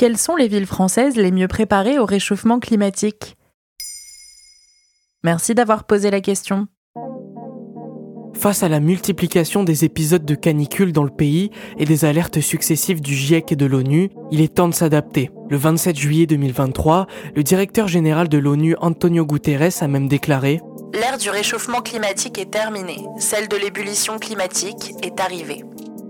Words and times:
Quelles 0.00 0.16
sont 0.16 0.34
les 0.34 0.48
villes 0.48 0.64
françaises 0.64 1.16
les 1.16 1.30
mieux 1.30 1.46
préparées 1.46 1.98
au 1.98 2.06
réchauffement 2.06 2.58
climatique? 2.58 3.36
Merci 5.22 5.54
d'avoir 5.54 5.84
posé 5.84 6.10
la 6.10 6.22
question. 6.22 6.68
Face 8.32 8.62
à 8.62 8.70
la 8.70 8.80
multiplication 8.80 9.62
des 9.62 9.84
épisodes 9.84 10.24
de 10.24 10.34
canicule 10.34 10.94
dans 10.94 11.04
le 11.04 11.10
pays 11.10 11.50
et 11.76 11.84
des 11.84 12.06
alertes 12.06 12.40
successives 12.40 13.02
du 13.02 13.14
GIEC 13.14 13.52
et 13.52 13.56
de 13.56 13.66
l'ONU, 13.66 14.08
il 14.30 14.40
est 14.40 14.54
temps 14.54 14.68
de 14.68 14.74
s'adapter. 14.74 15.30
Le 15.50 15.58
27 15.58 15.98
juillet 15.98 16.24
2023, 16.24 17.06
le 17.36 17.42
directeur 17.42 17.86
général 17.86 18.30
de 18.30 18.38
l'ONU 18.38 18.76
Antonio 18.80 19.26
Guterres 19.26 19.82
a 19.82 19.86
même 19.86 20.08
déclaré 20.08 20.62
L'ère 20.94 21.18
du 21.18 21.28
réchauffement 21.28 21.82
climatique 21.82 22.38
est 22.38 22.50
terminée, 22.50 23.04
celle 23.18 23.48
de 23.48 23.56
l'ébullition 23.58 24.18
climatique 24.18 24.94
est 25.02 25.20
arrivée. 25.20 25.62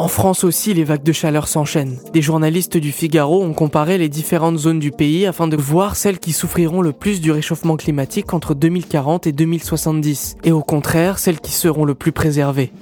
En 0.00 0.06
France 0.06 0.44
aussi, 0.44 0.74
les 0.74 0.84
vagues 0.84 1.02
de 1.02 1.12
chaleur 1.12 1.48
s'enchaînent. 1.48 1.98
Des 2.12 2.22
journalistes 2.22 2.76
du 2.76 2.92
Figaro 2.92 3.42
ont 3.42 3.52
comparé 3.52 3.98
les 3.98 4.08
différentes 4.08 4.56
zones 4.58 4.78
du 4.78 4.92
pays 4.92 5.26
afin 5.26 5.48
de 5.48 5.56
voir 5.56 5.96
celles 5.96 6.20
qui 6.20 6.32
souffriront 6.32 6.82
le 6.82 6.92
plus 6.92 7.20
du 7.20 7.32
réchauffement 7.32 7.76
climatique 7.76 8.32
entre 8.32 8.54
2040 8.54 9.26
et 9.26 9.32
2070, 9.32 10.36
et 10.44 10.52
au 10.52 10.62
contraire 10.62 11.18
celles 11.18 11.40
qui 11.40 11.50
seront 11.50 11.84
le 11.84 11.96
plus 11.96 12.12
préservées. 12.12 12.72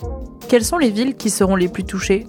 Quelles 0.48 0.64
sont 0.64 0.76
les 0.76 0.90
villes 0.90 1.16
qui 1.16 1.30
seront 1.30 1.56
les 1.56 1.68
plus 1.68 1.84
touchées? 1.84 2.26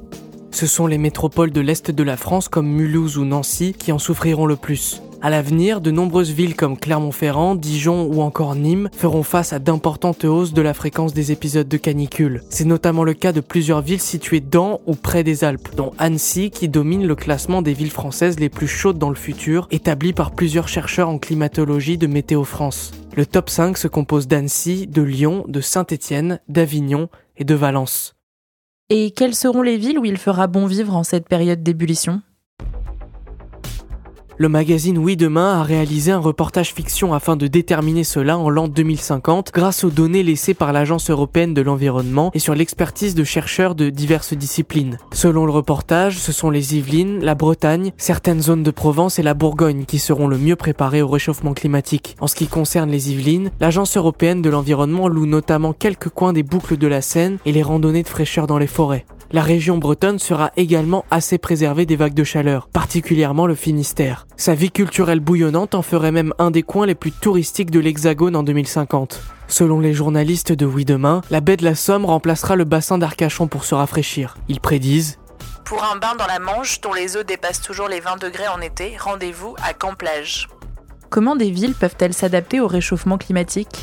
Ce 0.51 0.65
sont 0.65 0.87
les 0.87 0.97
métropoles 0.97 1.51
de 1.51 1.61
l'Est 1.61 1.91
de 1.91 2.03
la 2.03 2.15
France 2.15 2.47
comme 2.47 2.67
Mulhouse 2.67 3.17
ou 3.17 3.25
Nancy 3.25 3.75
qui 3.77 3.91
en 3.91 3.99
souffriront 3.99 4.45
le 4.45 4.55
plus. 4.55 5.01
À 5.19 5.31
l'avenir, 5.31 5.81
de 5.81 5.89
nombreuses 5.89 6.31
villes 6.31 6.55
comme 6.55 6.77
Clermont-Ferrand, 6.77 7.55
Dijon 7.55 8.03
ou 8.03 8.21
encore 8.21 8.53
Nîmes 8.53 8.89
feront 8.95 9.23
face 9.23 9.51
à 9.51 9.57
d'importantes 9.57 10.25
hausses 10.25 10.53
de 10.53 10.61
la 10.61 10.75
fréquence 10.75 11.13
des 11.13 11.31
épisodes 11.31 11.67
de 11.67 11.77
canicule. 11.77 12.43
C'est 12.49 12.65
notamment 12.65 13.03
le 13.03 13.15
cas 13.15 13.31
de 13.31 13.41
plusieurs 13.41 13.81
villes 13.81 13.99
situées 13.99 14.41
dans 14.41 14.79
ou 14.85 14.93
près 14.93 15.23
des 15.23 15.43
Alpes, 15.43 15.75
dont 15.75 15.91
Annecy 15.97 16.51
qui 16.51 16.69
domine 16.69 17.07
le 17.07 17.15
classement 17.15 17.63
des 17.63 17.73
villes 17.73 17.89
françaises 17.89 18.39
les 18.39 18.49
plus 18.49 18.67
chaudes 18.67 18.99
dans 18.99 19.09
le 19.09 19.15
futur, 19.15 19.67
établi 19.71 20.13
par 20.13 20.31
plusieurs 20.31 20.67
chercheurs 20.67 21.09
en 21.09 21.17
climatologie 21.17 21.97
de 21.97 22.05
Météo 22.07 22.43
France. 22.43 22.91
Le 23.15 23.25
top 23.25 23.49
5 23.49 23.75
se 23.75 23.87
compose 23.87 24.27
d'Annecy, 24.27 24.85
de 24.85 25.01
Lyon, 25.01 25.45
de 25.47 25.61
Saint-Étienne, 25.61 26.39
d'Avignon 26.47 27.09
et 27.37 27.43
de 27.43 27.55
Valence. 27.55 28.15
Et 28.89 29.09
quelles 29.11 29.35
seront 29.35 29.63
les 29.63 29.77
villes 29.77 29.97
où 29.97 30.05
il 30.05 30.17
fera 30.17 30.45
bon 30.45 30.67
vivre 30.67 30.95
en 30.95 31.03
cette 31.03 31.27
période 31.27 31.63
d'ébullition? 31.63 32.21
Le 34.39 34.49
magazine 34.49 34.97
Oui 34.97 35.17
Demain 35.17 35.59
a 35.59 35.63
réalisé 35.63 36.11
un 36.11 36.19
reportage 36.19 36.73
fiction 36.73 37.13
afin 37.13 37.35
de 37.35 37.47
déterminer 37.47 38.03
cela 38.03 38.37
en 38.37 38.49
l'an 38.49 38.67
2050 38.67 39.51
grâce 39.51 39.83
aux 39.83 39.89
données 39.89 40.21
laissées 40.21 40.53
par 40.53 40.73
l'Agence 40.73 41.09
européenne 41.09 41.53
de 41.53 41.61
l'environnement 41.61 42.29
et 42.33 42.39
sur 42.39 42.53
l'expertise 42.53 43.15
de 43.15 43.23
chercheurs 43.23 43.73
de 43.73 43.89
diverses 43.89 44.33
disciplines. 44.33 44.99
Selon 45.11 45.45
le 45.45 45.51
reportage, 45.51 46.19
ce 46.19 46.31
sont 46.31 46.51
les 46.51 46.75
Yvelines, 46.75 47.23
la 47.23 47.35
Bretagne, 47.35 47.91
certaines 47.97 48.41
zones 48.41 48.63
de 48.63 48.71
Provence 48.71 49.17
et 49.17 49.23
la 49.23 49.33
Bourgogne 49.33 49.85
qui 49.85 49.97
seront 49.97 50.27
le 50.27 50.37
mieux 50.37 50.55
préparées 50.55 51.01
au 51.01 51.07
réchauffement 51.07 51.53
climatique. 51.53 52.15
En 52.19 52.27
ce 52.27 52.35
qui 52.35 52.47
concerne 52.47 52.91
les 52.91 53.11
Yvelines, 53.11 53.51
l'Agence 53.59 53.97
européenne 53.97 54.41
de 54.41 54.49
l'environnement 54.49 55.07
loue 55.07 55.25
notamment 55.25 55.73
quelques 55.73 56.09
coins 56.09 56.33
des 56.33 56.43
boucles 56.43 56.77
de 56.77 56.87
la 56.87 57.01
Seine 57.01 57.37
et 57.45 57.51
les 57.51 57.63
randonnées 57.63 58.03
de 58.03 58.07
fraîcheur 58.07 58.45
dans 58.45 58.59
les 58.59 58.67
forêts 58.67 59.05
la 59.31 59.41
région 59.41 59.77
bretonne 59.77 60.19
sera 60.19 60.51
également 60.55 61.05
assez 61.11 61.37
préservée 61.37 61.85
des 61.85 61.95
vagues 61.95 62.13
de 62.13 62.23
chaleur, 62.23 62.67
particulièrement 62.69 63.47
le 63.47 63.55
Finistère. 63.55 64.25
Sa 64.37 64.55
vie 64.55 64.71
culturelle 64.71 65.19
bouillonnante 65.19 65.75
en 65.75 65.81
ferait 65.81 66.11
même 66.11 66.33
un 66.39 66.51
des 66.51 66.63
coins 66.63 66.85
les 66.85 66.95
plus 66.95 67.11
touristiques 67.11 67.71
de 67.71 67.79
l'Hexagone 67.79 68.35
en 68.35 68.43
2050. 68.43 69.21
Selon 69.47 69.79
les 69.79 69.93
journalistes 69.93 70.53
de 70.53 70.65
Oui 70.65 70.85
Demain, 70.85 71.21
la 71.29 71.41
baie 71.41 71.57
de 71.57 71.65
la 71.65 71.75
Somme 71.75 72.05
remplacera 72.05 72.55
le 72.55 72.63
bassin 72.63 72.97
d'Arcachon 72.97 73.47
pour 73.47 73.65
se 73.65 73.75
rafraîchir. 73.75 74.37
Ils 74.47 74.61
prédisent 74.61 75.19
Pour 75.65 75.83
un 75.83 75.97
bain 75.97 76.15
dans 76.17 76.27
la 76.27 76.39
Manche 76.39 76.81
dont 76.81 76.93
les 76.93 77.17
eaux 77.17 77.23
dépassent 77.23 77.61
toujours 77.61 77.89
les 77.89 77.99
20 77.99 78.21
degrés 78.21 78.47
en 78.47 78.61
été, 78.61 78.95
rendez-vous 78.97 79.55
à 79.63 79.73
Camp-Plage. 79.73 80.47
Comment 81.09 81.35
des 81.35 81.51
villes 81.51 81.73
peuvent-elles 81.73 82.13
s'adapter 82.13 82.59
au 82.59 82.67
réchauffement 82.67 83.17
climatique? 83.17 83.79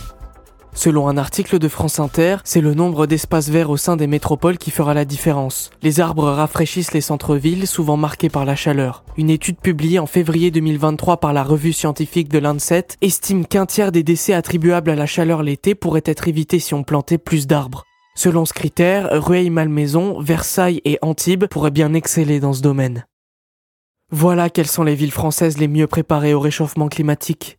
Selon 0.74 1.08
un 1.08 1.16
article 1.16 1.60
de 1.60 1.68
France 1.68 2.00
Inter, 2.00 2.38
c'est 2.42 2.60
le 2.60 2.74
nombre 2.74 3.06
d'espaces 3.06 3.48
verts 3.48 3.70
au 3.70 3.76
sein 3.76 3.96
des 3.96 4.08
métropoles 4.08 4.58
qui 4.58 4.72
fera 4.72 4.92
la 4.92 5.04
différence. 5.04 5.70
Les 5.82 6.00
arbres 6.00 6.28
rafraîchissent 6.28 6.92
les 6.92 7.00
centres-villes, 7.00 7.68
souvent 7.68 7.96
marqués 7.96 8.28
par 8.28 8.44
la 8.44 8.56
chaleur. 8.56 9.04
Une 9.16 9.30
étude 9.30 9.56
publiée 9.56 10.00
en 10.00 10.06
février 10.06 10.50
2023 10.50 11.18
par 11.18 11.32
la 11.32 11.44
revue 11.44 11.72
scientifique 11.72 12.28
de 12.28 12.40
l'ANSET 12.40 12.98
estime 13.00 13.46
qu'un 13.46 13.66
tiers 13.66 13.92
des 13.92 14.02
décès 14.02 14.34
attribuables 14.34 14.90
à 14.90 14.96
la 14.96 15.06
chaleur 15.06 15.44
l'été 15.44 15.76
pourraient 15.76 16.02
être 16.04 16.26
évités 16.26 16.58
si 16.58 16.74
on 16.74 16.82
plantait 16.82 17.18
plus 17.18 17.46
d'arbres. 17.46 17.84
Selon 18.16 18.44
ce 18.44 18.52
critère, 18.52 19.08
Rueil-Malmaison, 19.12 20.20
Versailles 20.20 20.80
et 20.84 20.98
Antibes 21.02 21.46
pourraient 21.46 21.70
bien 21.70 21.94
exceller 21.94 22.40
dans 22.40 22.52
ce 22.52 22.62
domaine. 22.62 23.06
Voilà 24.10 24.50
quelles 24.50 24.66
sont 24.66 24.84
les 24.84 24.94
villes 24.94 25.12
françaises 25.12 25.58
les 25.58 25.68
mieux 25.68 25.86
préparées 25.86 26.34
au 26.34 26.40
réchauffement 26.40 26.88
climatique. 26.88 27.58